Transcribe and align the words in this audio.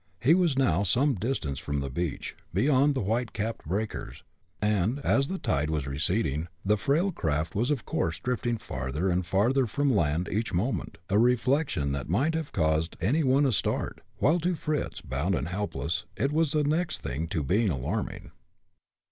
He 0.19 0.33
was 0.33 0.57
now 0.57 0.81
some 0.81 1.13
distance 1.13 1.59
from 1.59 1.79
the 1.79 1.89
beach, 1.91 2.35
beyond 2.51 2.95
the 2.95 3.03
white 3.03 3.33
capped 3.33 3.67
breakers, 3.67 4.23
and, 4.59 4.97
as 5.01 5.27
the 5.27 5.37
tide 5.37 5.69
was 5.69 5.85
receding, 5.85 6.47
the 6.65 6.75
frail 6.75 7.11
craft 7.11 7.53
was 7.53 7.69
of 7.69 7.85
course 7.85 8.17
drifting 8.19 8.57
farther 8.57 9.09
and 9.09 9.23
farther 9.23 9.67
from 9.67 9.93
land 9.95 10.27
each 10.31 10.55
moment, 10.55 10.97
a 11.07 11.19
reflection 11.19 11.91
that 11.91 12.09
might 12.09 12.33
have 12.33 12.51
caused 12.51 12.97
any 12.99 13.23
one 13.23 13.45
a 13.45 13.51
start, 13.51 14.01
while 14.17 14.39
to 14.39 14.55
Fritz, 14.55 15.01
bound 15.01 15.35
and 15.35 15.49
helpless, 15.49 16.05
it 16.17 16.31
was 16.31 16.49
the 16.53 16.63
next 16.63 17.01
thing 17.01 17.27
to 17.27 17.43
being 17.43 17.69
alarming. 17.69 18.31